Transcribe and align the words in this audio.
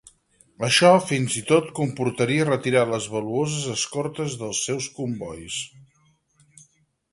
Això 0.67 0.89
fins 1.09 1.35
i 1.41 1.43
tot 1.51 1.67
comportaria 1.79 2.47
retirar 2.49 2.87
les 2.93 3.07
valuoses 3.17 3.69
escortes 3.75 4.41
dels 4.43 4.65
seus 4.71 4.91
combois. 4.99 5.63